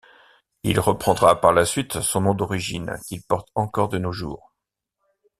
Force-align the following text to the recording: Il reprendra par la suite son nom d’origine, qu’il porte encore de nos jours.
Il 0.63 0.79
reprendra 0.79 1.39
par 1.39 1.53
la 1.53 1.63
suite 1.63 2.01
son 2.01 2.21
nom 2.21 2.33
d’origine, 2.33 2.97
qu’il 3.07 3.21
porte 3.21 3.49
encore 3.53 3.87
de 3.87 3.99
nos 3.99 4.11
jours. 4.11 4.51